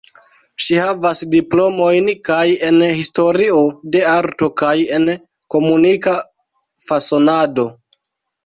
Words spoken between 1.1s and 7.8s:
diplomojn kaj en Historio de Arto kaj en Komunika Fasonado.